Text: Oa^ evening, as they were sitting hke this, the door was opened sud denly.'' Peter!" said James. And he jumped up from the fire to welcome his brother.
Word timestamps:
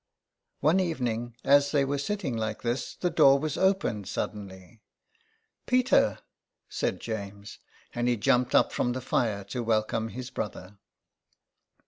Oa^ 0.63 0.81
evening, 0.81 1.35
as 1.43 1.71
they 1.71 1.85
were 1.85 1.99
sitting 1.99 2.35
hke 2.37 2.63
this, 2.63 2.95
the 2.95 3.11
door 3.11 3.37
was 3.37 3.55
opened 3.55 4.07
sud 4.07 4.33
denly.'' 4.33 4.79
Peter!" 5.67 6.17
said 6.69 6.99
James. 6.99 7.59
And 7.93 8.07
he 8.07 8.17
jumped 8.17 8.55
up 8.55 8.71
from 8.71 8.93
the 8.93 8.99
fire 9.01 9.43
to 9.43 9.61
welcome 9.61 10.07
his 10.09 10.31
brother. 10.31 10.79